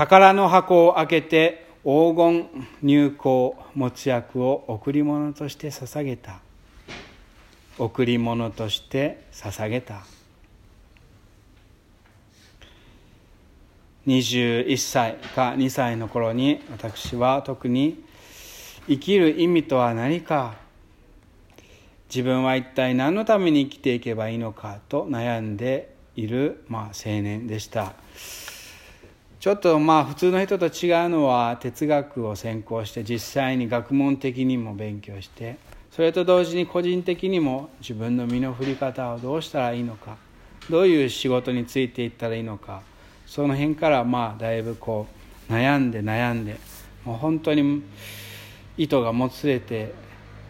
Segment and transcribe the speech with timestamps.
[0.00, 2.48] 宝の箱を開けて黄金
[2.82, 6.40] 入香持薬を贈り物として捧げた。
[7.78, 10.06] 贈り物として捧げた。
[14.06, 18.02] 21歳か2歳の頃に私は特に
[18.88, 20.54] 生きる意味とは何か。
[22.08, 27.92] 自分は一体何のために生きていけばいいのかと悩んでいる、まあ、青年でした。
[29.40, 35.56] ちょっとまあ普通の人と違うのは哲学を専攻して実際に学問的にも勉強して
[35.90, 40.18] それと同時に個人的にも自分の身の振り方をどうしたらいいのか
[40.68, 42.82] どういう仕事についていったらいいのか
[43.26, 45.06] その辺からまあだいぶこ
[45.48, 46.58] う悩んで悩んで
[47.06, 47.82] もう本当に
[48.76, 49.94] 糸がもつれて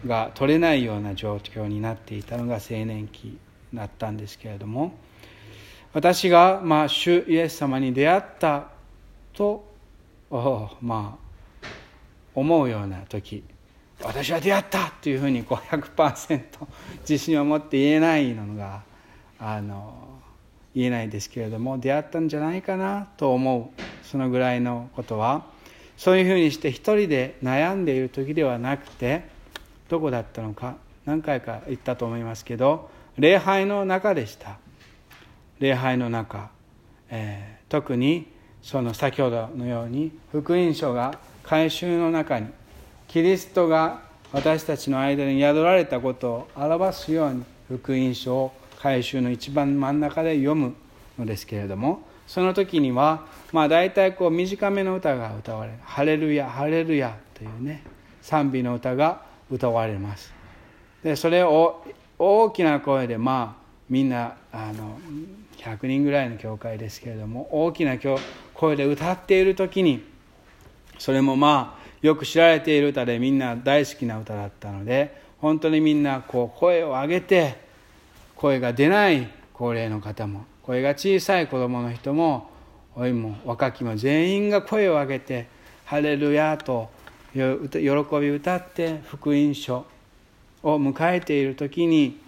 [0.05, 3.37] が取れないような状況になっていたのが青年期
[3.73, 4.93] だったんですけれども
[5.93, 8.80] 私がまあ主イエス様に出会った
[9.33, 9.65] と
[10.81, 11.17] ま
[11.61, 11.67] あ
[12.33, 13.43] 思うような時
[14.03, 16.41] 私は出会ったというふうにこう100%
[17.01, 18.83] 自信を持って言えないのが
[19.39, 19.93] あの
[20.73, 25.45] 言えないですけれども出会ったんじゃないかなと思うそのぐらいのことは
[25.97, 29.25] そういうふうにして一人で悩んでいる時ではなくて
[29.89, 34.57] どこだったのか何回か言ったと思いますけど礼拝の中でした。
[35.59, 36.49] 礼拝の中、
[37.09, 38.27] えー、特に
[38.61, 42.47] その先ほどのように福音書が改宗の中に
[43.07, 50.75] キリストが私たちの間に宿られたことを表すように福音書を改宗の一番真ん中で読む
[51.19, 57.83] のですけれどもその時にはまあ大体こう短めの歌が歌われる「ハレルヤハレルヤ」というね
[58.21, 60.33] 賛美の歌が歌われます。
[61.03, 61.83] でそれを
[62.17, 64.97] 大きな声でまあみんなあの
[65.57, 67.97] 100人ぐらいの教会ですけれども大きな
[68.61, 70.03] 声で歌っている時に
[70.99, 77.57] それもまあよく知られている歌でみんな大好きな歌だったので本当にみんなこう声を上げて
[78.35, 82.51] 声が出ない高齢の方も声が小さい子供の人も
[82.95, 85.47] 老いも若きも全員が声を上げて
[85.85, 86.91] 「ハレルヤ」と
[87.33, 89.87] 喜び歌って福音書
[90.61, 92.19] を迎えている時に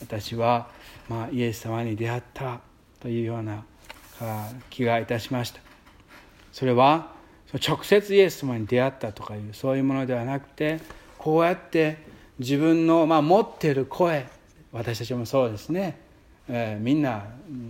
[0.00, 0.68] 私は、
[1.08, 2.60] まあ、イエス様に出会った
[3.00, 3.64] というような
[4.70, 5.69] 気がいたしました。
[6.52, 7.12] それは
[7.66, 10.80] 直接イエス様に出会ったとかいうそういうものではなくて
[11.18, 11.98] こうやって
[12.38, 14.26] 自分の、まあ、持ってる声
[14.72, 15.98] 私たちもそうですね、
[16.48, 17.24] えー、みんな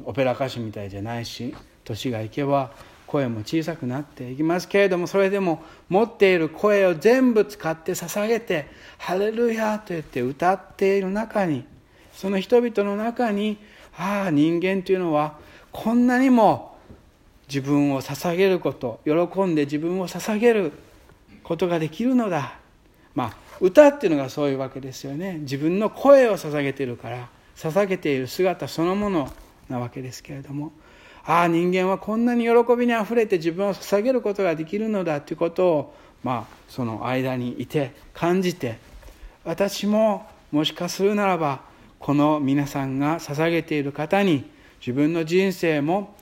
[0.04, 1.54] オペラ歌手みたいじゃないし
[1.84, 2.70] 年がいけば
[3.06, 11.64] 声も小さくなっていきますけれどもそれでも持っている声を全部使って捧げて「ハレルヤ」と言って歌っている中に
[12.12, 13.58] その人々の中に
[13.98, 15.38] ああ人間というのは
[15.72, 16.69] こんなにも
[17.50, 20.72] 自分を捧げること喜んで自分を捧げる
[21.42, 22.54] ことができるのだ。
[23.14, 25.38] まあ歌っていうのがそういうわけですよね。
[25.40, 29.32] 自分の声を捧げてるから捧げている姿そのもの
[29.68, 30.70] なわけですけれども。
[31.24, 38.78] ああ人間はこんなに喜びにあふれて自分を捧げることができるのだということをまあその間にいて感じて
[39.44, 41.60] 私ももしかするならば
[41.98, 44.44] この皆さんが捧げている方に
[44.80, 46.14] 自分の人生も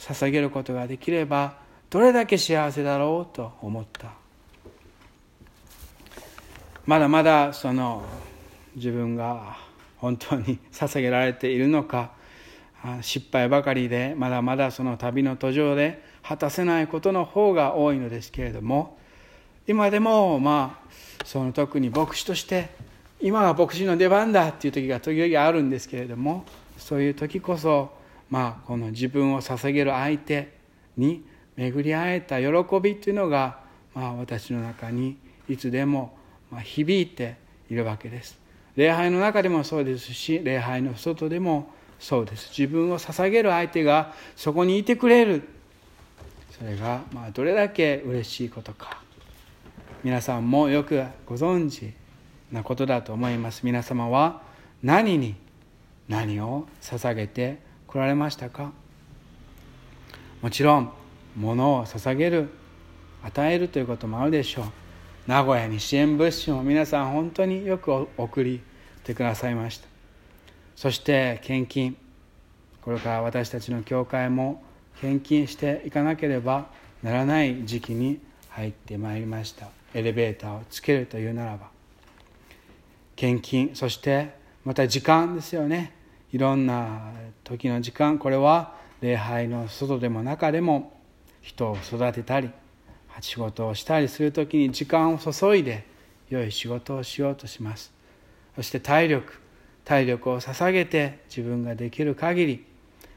[0.00, 1.58] 捧げることができれば
[1.90, 4.20] どれだけ幸せだろうと思った。
[6.86, 8.02] まだまだその
[8.74, 9.56] 自分が
[9.98, 12.10] 本当に 捧げられているのか
[13.02, 18.98] 失敗ばかりでまだまだその旅の途上で果たせないことの方が多いのですけれども
[19.68, 22.70] 今でもまあその特に牧師として
[23.20, 26.44] 今は牧師の出番だっていう時が時々あるんですけれども
[26.78, 27.92] そういう時こそ
[28.30, 30.52] まあこの自分を捧げる相手
[30.96, 31.24] に
[31.56, 32.46] 巡り会えた喜
[32.80, 33.60] びっていうのが
[33.94, 35.18] まあ私の中に
[35.48, 36.16] いつでも
[36.62, 37.36] 響いて
[37.68, 38.38] いるわけです。
[38.76, 42.48] 礼拝の中でもそうですし礼拝の外でもそうです。
[42.56, 45.42] 自分を捧げる相手がそこにいてくれる。
[46.50, 49.02] それがまあどれだけ嬉しいことか。
[50.02, 51.92] 皆さんもよくご存知
[52.50, 53.62] なことだと思います。
[53.64, 54.42] 皆様は
[54.82, 55.34] 何に
[56.08, 57.58] 何を捧げて
[57.90, 58.72] こられましたか？
[60.40, 60.92] もちろん
[61.36, 62.48] 物を捧げる
[63.22, 64.64] 与えるということもあるでしょう。
[65.26, 68.60] 名古屋に支援物資も皆さん本当によく送り
[69.04, 69.88] てくださいました。
[70.76, 71.96] そして献金。
[72.82, 74.62] これから私たちの教会も
[75.00, 76.68] 献金していかなければ
[77.02, 79.68] ならない時期に入ってまいりました。
[79.92, 81.68] エレベーターをつけるというならば。
[83.16, 84.34] 献金そして
[84.64, 85.92] また時間ですよね。
[86.32, 87.12] いろんな
[87.44, 90.92] 時の時間これは礼拝の外でも中でも
[91.42, 92.50] 人を育てたり
[93.20, 95.84] 仕事をしたりする時に時間を注いで
[96.28, 97.92] 良い仕事をしようとします。
[98.54, 99.32] そして体力
[99.84, 102.64] 体力を捧げて自分ができる限り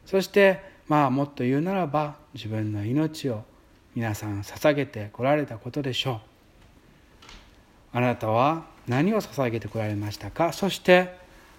[0.05, 3.43] そしてまあもっと言うならば自分の命を
[3.95, 6.19] 皆さん捧げてこられたことでしょう。
[7.95, 10.51] あなたは何を捧げてこられましたか？
[10.51, 11.15] そして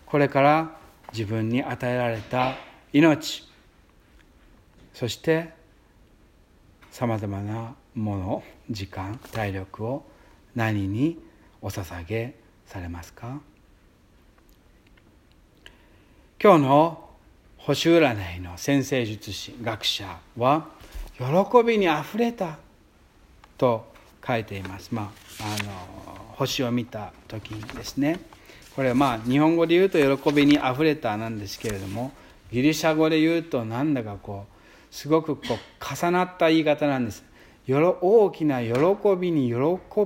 [0.06, 0.76] これから
[1.12, 2.54] 自分に与えられた
[2.92, 3.48] 命
[4.92, 5.50] そして
[6.90, 10.04] さまざまなもの時間体力を
[10.54, 11.18] 何に
[11.60, 12.34] お捧げ
[12.66, 13.40] されますか？
[16.40, 17.10] 今日の
[17.56, 20.68] 星占いの先生術師学者は
[21.16, 21.24] 喜
[21.66, 22.58] びにあふれた
[23.56, 23.92] と
[24.26, 24.94] 書いています。
[24.94, 25.10] ま
[25.40, 25.72] あ、あの
[26.36, 28.20] 星を見た時にですね
[28.75, 32.12] これはまあ日本語で言うと喜びにあふれたなんですけれども
[32.50, 37.25] ギリシャ語で言うとなんだかこうすごくこう重なった言い方なんです。
[37.67, 38.73] よろ大きな喜
[39.19, 39.56] びに喜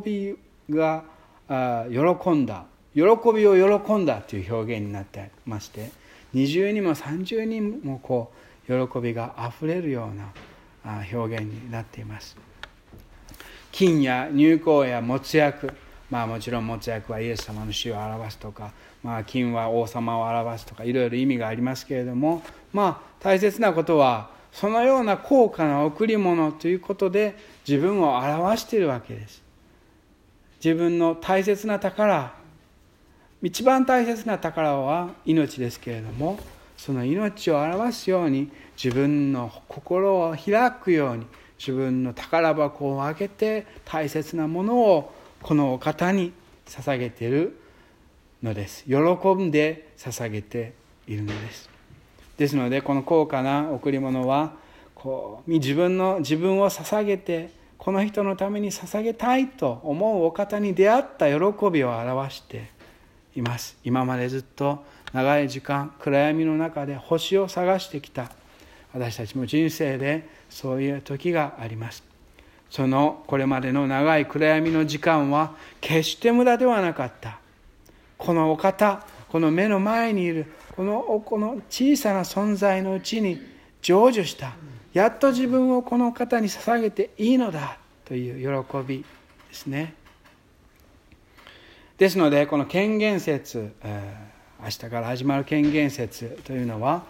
[0.04, 0.36] び
[0.70, 1.04] が
[1.48, 2.64] あ喜んだ。
[2.94, 3.02] 喜
[3.34, 5.90] びを喜んだという表現になってまして
[6.32, 8.32] 二重にも三重にもこ
[8.68, 12.36] う喜びがあふれるような表現になっています。
[13.70, 15.72] 金や入香や没薬
[16.10, 18.72] まあもちろん没薬はイエス様の死を表すとか、
[19.02, 27.36] まあ、金は王様を表すとかいろいろ意味がありますけれどもまあ大切なことはそのような高価な贈り物ということで
[27.68, 29.42] 自分を表しているわけです。
[30.64, 32.34] 自分の大切な宝
[33.40, 36.38] 一番大切な宝は命ですけれども
[36.76, 38.50] その命を表すように
[38.82, 41.26] 自分の心を開くように
[41.58, 45.12] 自分の宝箱を開けて大切なものを
[45.42, 46.32] このお方に
[46.66, 47.58] 捧げている
[48.42, 48.84] のです。
[48.84, 48.96] 喜
[49.34, 50.72] んで捧げて
[51.06, 51.68] いるのです。
[52.36, 54.52] ですのでこの高価な贈り物は
[54.94, 62.70] こう自分の自分を捧げてこの人のために捧げたいと思うお方に出会った喜びを表して
[63.34, 63.78] います。
[63.84, 68.30] 今までずっと長い時間暗闇の中で星を探してきた。
[68.92, 72.02] 私たちも人生でそういう時があります。
[72.70, 77.38] そのこれまでの長い暗闇の時間は決して無駄ではなかった。
[78.16, 83.40] このお方この目の前にいるこのこの小さな存在のうちに
[83.80, 84.52] 成就した。
[84.92, 89.04] やっと自分をこの方に捧げていいのだという喜び
[89.48, 89.94] ですね。
[91.98, 93.72] ですのでこの権限説、
[94.62, 97.04] 明日から始まる権限説というのは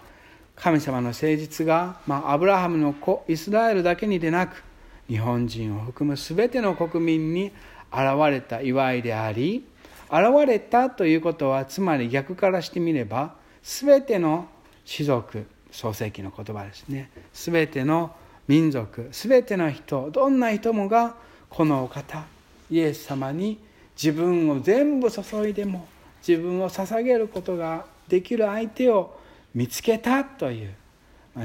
[0.57, 4.65] 神様の誠実が、まあ、アブラハムの子イスラエルだけにでなく
[5.09, 7.53] 日本人を含む全ての国民に
[7.91, 9.65] 現れた祝いであり
[10.11, 14.49] 現れたということはつまり逆からしてみれば全ての
[14.91, 17.11] 種族創世記の言葉ですね。
[17.35, 18.15] 全ての
[18.47, 21.15] 民族全ての人どんな人もが
[21.51, 22.25] このお方
[22.71, 23.59] イエス様に
[24.03, 25.87] 自分を全部注いでも
[26.27, 29.19] 自分を捧げることができる相手を
[29.55, 30.75] 見つけたという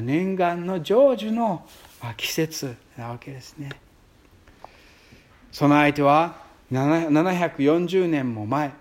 [0.01, 1.67] 念願の成就の
[2.17, 3.69] 季節なわけですね。
[5.51, 6.41] その相手は
[6.71, 8.73] 740年も前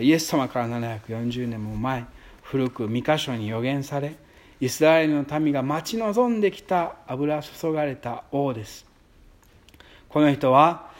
[0.00, 2.06] イエス様から740年も前
[2.42, 4.16] 古く2箇所に予言され
[4.60, 8.86] イスラエルの民が待ち望んできた油注がれた王です。
[10.08, 10.90] この人は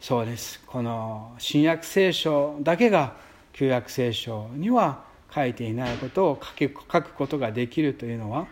[0.00, 0.60] そうです。
[0.66, 3.16] この新約聖書だけが
[3.52, 5.02] 旧約聖書には
[5.34, 8.46] 書いていないことを書くことができるというのは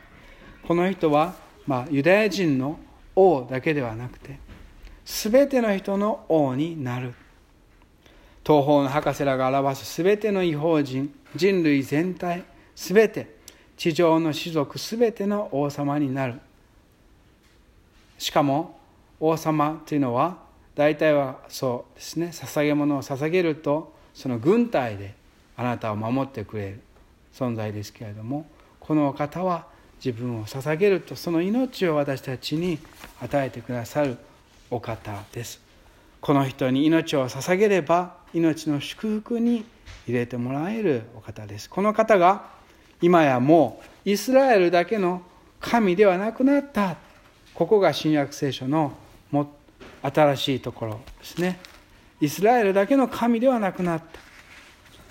[0.69, 1.35] この人は、
[1.67, 2.79] まあ、ユダヤ人の
[3.17, 4.39] 王だけではなくて
[5.07, 7.15] 全ての人の王になる。
[8.47, 12.45] 東方の博士らが表す全ての違法人人類全体
[12.77, 13.35] 全て
[13.79, 16.39] 地上の種族全ての王様になる。
[18.19, 18.79] しかも
[19.19, 20.37] 王様というのは
[20.75, 25.15] 大体はそうですね捧げ物を捧げるとその軍隊で
[25.57, 26.81] あなたを守ってくれる
[27.33, 28.45] 存在ですけれども
[28.81, 32.79] このお方は自分を捧げるとその命を私たちに
[33.21, 34.17] 与えてくださる
[34.71, 35.61] お方です。
[36.21, 39.65] この人に命を捧げれば命の祝福に
[40.07, 41.69] 入れてもらえるお方です。
[41.69, 42.45] この方が
[43.01, 45.23] 今やもうイスラエルだけの
[45.61, 46.97] 神ではなくなった。
[47.55, 48.93] ここが新約聖書の
[50.03, 51.59] 新しいところですね。
[52.21, 54.07] イスラエルだけの神ではなくなった。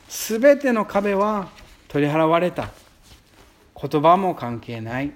[0.09, 1.49] 全ての壁は
[1.87, 2.69] 取り払われた。
[3.79, 5.11] 言葉も関係ない。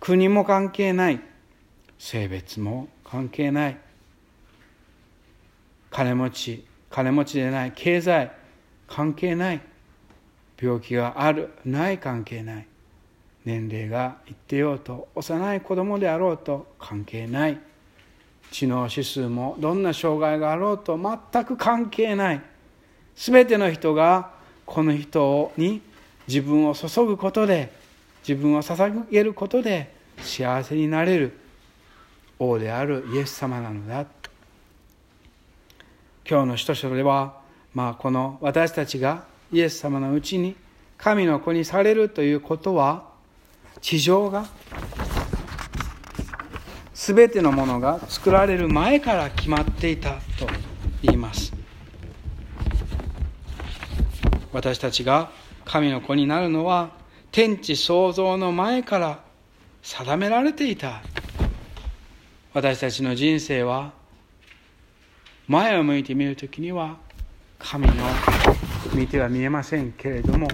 [0.00, 1.20] 国も関係ない。
[1.98, 3.78] 性別も関係ない。
[5.90, 7.72] 金持ち金持ちでない。
[7.72, 8.32] 経済
[8.88, 9.60] 関係ない。
[10.60, 12.66] 病気があるない関係ない。
[13.44, 17.60] 年齢がいってようと幼い子供であろうと関係ない。
[18.50, 20.98] 知能指数もどんな障害があろうと
[21.32, 22.40] 全く関係ない。
[23.16, 24.32] 全ての人が
[24.66, 25.80] この人に
[26.26, 27.83] 自分を注ぐことで
[28.26, 31.38] 自分を捧げることで幸せになれる
[32.38, 34.06] 王であるイエス様なのだ。
[36.28, 37.38] 今日の使徒書では、
[37.74, 40.56] まあ、この私たちがイエス様のうちに
[40.96, 43.04] 神の子にされるということは
[43.82, 44.46] 地上が
[46.94, 50.46] 全てのものが作られる前から決まっていたと
[51.02, 51.52] 言います。
[54.50, 55.30] 私たちが
[55.66, 57.03] 神の子になるのは
[57.34, 59.18] 天地創造の前から
[59.82, 61.02] 定められていた。
[62.52, 63.92] 私たちの人生は
[65.48, 66.96] 前を向いてみるときには
[67.58, 67.92] 神の
[68.94, 70.46] 見ては見えませんけれども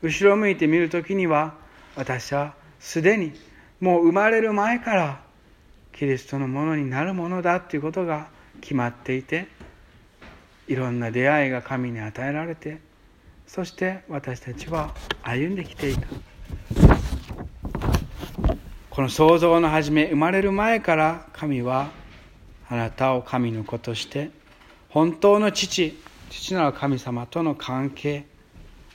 [0.00, 1.56] 後ろを向いてみるときには
[1.94, 3.34] 私はすでに
[3.78, 5.20] もう生まれる前から
[5.92, 8.28] キリストのものになるものだということが
[8.62, 9.46] 決まっていて
[10.68, 12.78] いろんな出会いが神に与えられて
[13.54, 14.92] そして私たちは
[15.22, 16.08] 歩んできていた。
[18.90, 21.92] この創造の初め生まれる前から神は
[22.68, 24.32] あなたを神の子として
[24.88, 25.96] 本当の父
[26.30, 28.26] 父なる神様との関係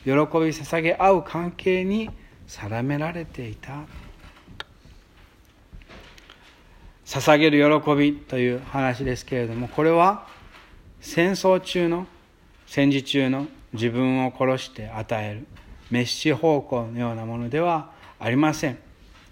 [0.03, 2.09] 喜び捧げ合う関係に
[2.45, 3.85] 定められていた。
[7.05, 10.27] 捧げる喜びという話ですけれどもこれは
[10.99, 12.07] 戦争中の
[12.67, 15.45] 戦時中の自分を殺して与える
[15.89, 18.77] 滅死方向のようなものではありません。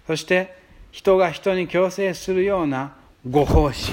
[0.06, 0.56] そして
[0.90, 2.96] 人が人に強制するような
[3.28, 3.92] ご奉仕。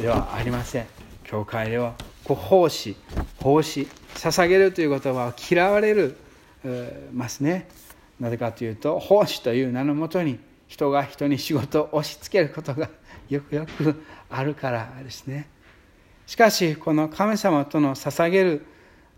[0.00, 0.86] ではありません。
[1.24, 2.96] 教会ではご奉仕
[3.40, 6.16] 奉仕捧げるという言葉は嫌われる
[7.12, 7.68] ますね。
[8.20, 10.38] なぜかというと奉仕という名のもとに
[10.68, 12.88] 人が人に仕事を押し付けることが
[13.28, 15.48] よくよくあるからですね。
[16.26, 18.66] しかしこの神様との捧げる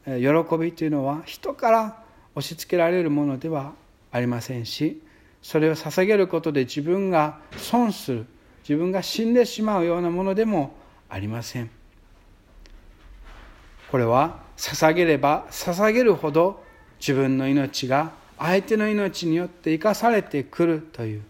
[0.06, 3.72] 喜びというのは人から押し付けられるものでは
[4.12, 5.00] ありませんし
[5.42, 8.26] それを捧げることで自分が損する
[8.66, 10.74] 自分が死んでしまうようなものでも
[11.08, 11.70] ありません。
[13.90, 16.64] これは捧げれば捧げるほど
[16.98, 21.22] 自分の命が相手の命によって生かされてくるという、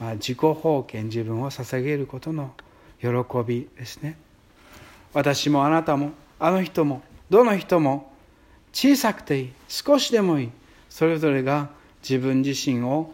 [0.00, 2.52] まあ、自己奉献自分を捧げることの
[3.00, 3.08] 喜
[3.46, 4.16] びですね。
[5.12, 8.09] 私もあなたもあの人もどの人も
[8.72, 10.50] 小さくていい少しでもいい。
[10.88, 11.70] それぞれが
[12.02, 13.12] 自分自身を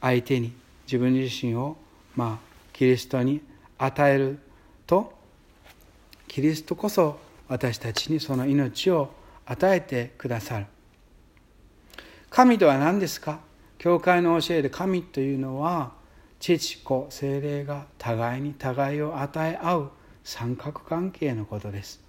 [0.00, 0.52] 相手に
[0.86, 1.76] 自分自身を
[2.14, 3.40] まあキリストに
[3.78, 4.38] 与える
[4.86, 5.12] と
[6.26, 9.10] キリストこそ私たちにその命を
[9.46, 10.66] 与えてくださる。
[12.30, 13.40] 神とは何ですか？
[13.78, 15.92] 教会の教えで神というのは
[16.40, 19.90] 父子精霊が互いに互いを与え合う
[20.24, 22.00] 三角関係のことです。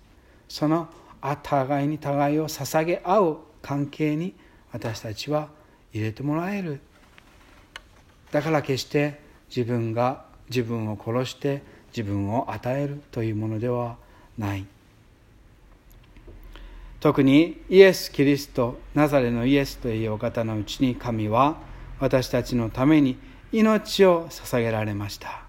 [0.48, 0.90] その
[1.22, 4.34] 互いに互いを捧げ合う関係に
[4.72, 5.50] 私たちは
[5.94, 6.80] 入れてもらえる。
[8.32, 11.64] だから決して自分が自分を殺して
[11.96, 13.98] 自分を与えるというものでは
[14.38, 14.66] ない。
[17.00, 21.58] 特にイエス・キリストナザレのイエスというお方のうちに神は
[22.00, 23.18] 私たちのために
[23.52, 25.44] 命を捧げられました。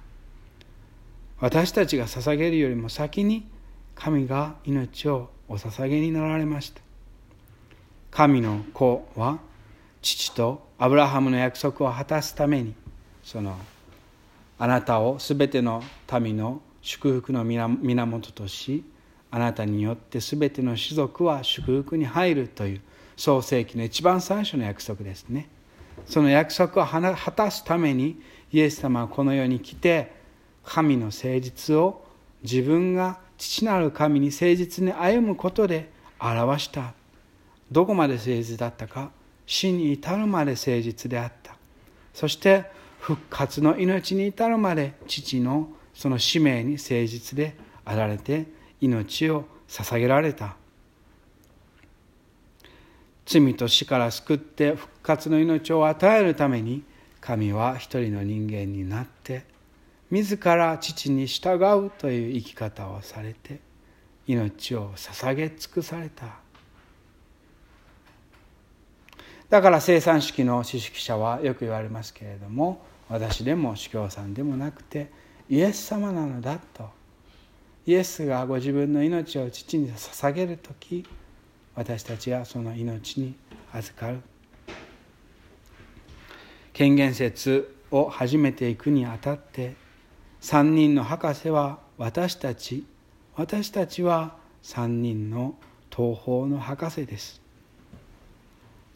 [1.40, 3.46] 私たちが捧げるよりも先に
[3.94, 6.80] 神が命をお捧げになられました。
[8.12, 9.40] 神の子は
[10.00, 12.72] 父とアブラハムの約束を果たすために
[13.24, 13.58] その
[14.60, 15.82] あなたをすべての
[16.20, 18.84] 民の祝福の源とし
[19.32, 22.80] あなたによってすべての種族は祝福に入るという
[23.16, 25.48] 創世紀の一番最初の約束ですね。
[26.06, 30.12] その約束を果たすためにイエス様はこの世に来て
[30.64, 32.04] 神の誠実を
[32.44, 35.88] 自分が父なる神に誠実に歩むことで
[36.20, 36.92] 表した。
[37.72, 39.10] どこまで誠実だったか
[39.46, 41.56] 死に至るまで誠実であった。
[42.12, 42.66] そして
[42.98, 47.56] 復活の命に至るまで父のその使命に誠実で
[47.86, 48.46] あられて
[48.78, 50.56] 命を捧げられた。
[53.24, 56.82] 罪と死から救って復活の命を与えるために
[57.22, 59.44] 神は一人の人間になって
[60.10, 63.60] 自ら父に従うという生き方をされて
[64.26, 66.40] 命を捧げ尽くされた。
[69.48, 75.10] だから生産式の知識者はよく言われますけれども私でも司教さんでもなくて
[75.48, 76.88] イエス様なのだと。
[77.86, 81.04] イエスがご自分の命を父に捧げる時
[81.74, 83.34] 私たちはその命に
[83.72, 84.20] 預かる。
[86.72, 89.74] 権限説を始めていくにあたって
[90.40, 92.84] 三人の博士は私たち
[93.36, 95.54] 私たちは三人の
[95.94, 97.40] 東方の博士です。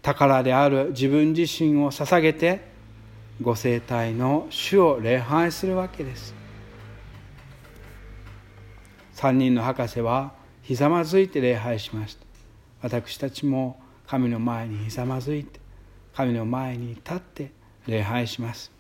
[0.03, 2.61] 宝である自分自身を捧げて
[3.41, 6.35] ご生体の主を礼拝するわけです。
[9.13, 10.33] 三人の博士は
[10.63, 12.25] ひざまずいて礼拝しました。
[12.83, 15.61] 私たちも神の前にひざまずいて
[16.15, 17.51] 神の前に立って
[17.87, 18.71] 礼拝します。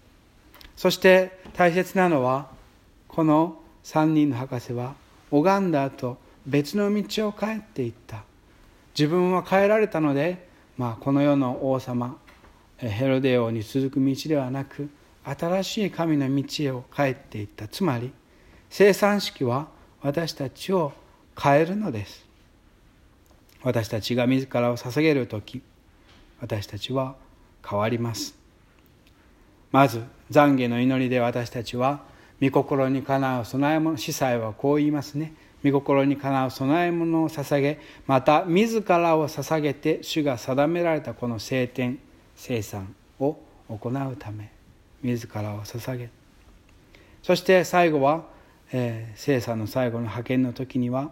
[0.76, 2.53] そして大切なのは
[3.14, 4.96] この三人の博士は
[5.30, 8.24] 拝んだ後別の道を帰っていった。
[8.98, 12.16] 自分は帰られたので、まあ、この世の王様
[12.76, 14.90] ヘロデ王に続く道ではなく
[15.22, 17.68] 新しい神の道へを帰っていった。
[17.68, 18.10] つまり
[18.68, 19.68] 生産式は
[20.02, 20.92] 私たちを
[21.40, 22.26] 変えるのです。
[23.62, 25.62] 私たちが自らを捧げる時
[26.40, 27.14] 私たちは
[27.64, 28.34] 変わります。
[29.70, 30.02] まず
[30.32, 35.34] 懺悔の祈りで私たちは御心にかなう供え物司祭はこう言いますね。
[35.64, 41.98] 御心にかなう供え物を捧げまた自らを捧げて主が定められたこの聖典
[42.36, 43.38] 生産を
[43.68, 44.50] 行うため
[45.02, 46.10] 自らを捧げ。
[47.22, 48.24] そして最後は、
[48.72, 51.10] えー、生産の最後の派遣の時には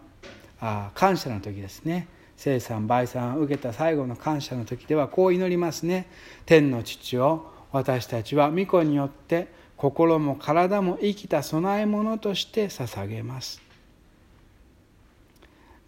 [0.61, 2.07] あ感謝の時ですね。
[2.37, 6.07] 生産売産を受けた最後の感謝の時ではこう祈りますね。
[6.45, 9.49] 天の父を私たちは御子によって
[9.83, 13.61] 心も体も生きた供え物として捧げます。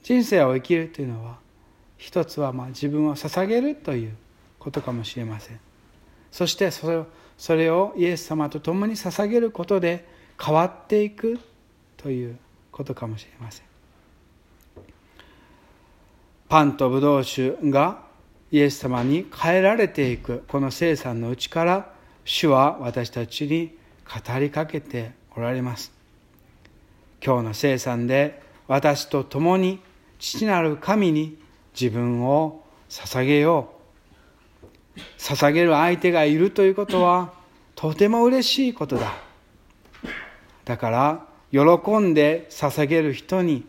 [0.02, 1.38] 人生を生きるというのは
[1.96, 4.16] 一つはま自分を捧げるという
[4.58, 5.60] ことかもしれません。
[6.32, 7.06] そしてそれを
[7.38, 10.08] それをイエス様と共に捧げることで
[10.44, 11.38] 変わっていく
[11.96, 12.36] という
[12.72, 13.64] ことかもしれません。
[16.48, 18.02] パンとブドウ酒が
[18.50, 25.92] イエス様に変えられていくこの生産のうちから主は私たちに語りかけておられます。
[27.24, 29.80] 今日の生産で私と共に
[30.18, 31.38] 父なる神に
[31.78, 33.70] 自分を捧げよ
[34.96, 35.00] う。
[35.18, 37.32] 捧げる相手がいるということは
[37.74, 39.14] とても嬉しいことだ。
[40.64, 43.64] だから喜んで捧げる人に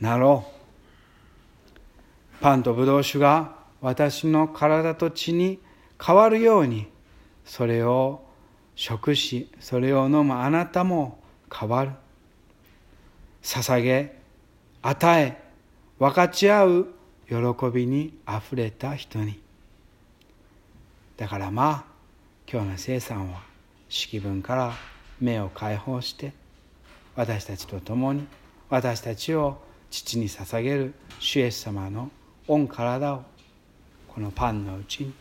[0.00, 2.42] なろう。
[2.42, 5.58] パンとブドウ酒が私の体と血に
[6.04, 6.86] 変わるように
[7.44, 8.22] それを
[8.76, 11.18] 食しそれを飲むあなたも
[11.52, 11.92] 変わる。
[13.42, 14.16] 捧げ
[14.82, 15.42] 与え
[15.98, 16.86] 分かち合う
[17.28, 17.36] 喜
[17.72, 19.40] びにあふれた人に。
[21.16, 21.84] だからまあ
[22.50, 23.40] 今日の生産は
[23.88, 24.72] 式文から
[25.20, 26.32] 目を解放して
[27.14, 28.26] 私たちと共に
[28.68, 29.58] 私たちを
[29.90, 32.10] 父に捧げる主イエス様の
[32.48, 33.22] 御体を
[34.08, 35.14] このパンのうちに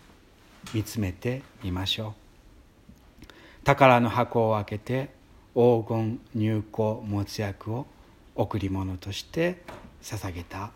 [0.73, 2.22] 見つめてみましょう。
[3.63, 5.09] 宝の箱を開けて
[5.55, 7.85] 黄金入香没薬を
[8.35, 9.61] 贈り物として
[10.01, 10.71] 捧げた。